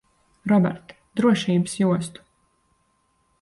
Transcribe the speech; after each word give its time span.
Robert, 0.51 0.93
drošības 1.21 1.77
jostu. 1.83 2.25